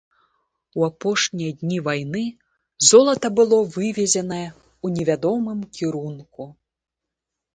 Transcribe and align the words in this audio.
У 0.77 0.85
апошнія 0.91 1.51
дні 1.59 1.75
вайны 1.87 2.23
золата 2.89 3.27
было 3.39 3.59
вывезенае 3.75 4.47
ў 4.85 4.87
невядомым 4.97 5.59
кірунку. 5.81 6.43